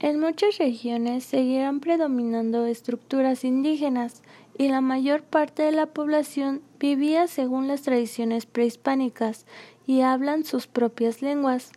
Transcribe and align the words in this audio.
En 0.00 0.20
muchas 0.20 0.58
regiones 0.58 1.24
seguirán 1.24 1.80
predominando 1.80 2.66
estructuras 2.66 3.42
indígenas 3.42 4.22
y 4.56 4.68
la 4.68 4.80
mayor 4.80 5.22
parte 5.24 5.64
de 5.64 5.72
la 5.72 5.86
población 5.86 6.62
vivía 6.78 7.26
según 7.26 7.66
las 7.66 7.82
tradiciones 7.82 8.46
prehispánicas 8.46 9.44
y 9.88 10.02
hablan 10.02 10.44
sus 10.44 10.68
propias 10.68 11.20
lenguas. 11.20 11.72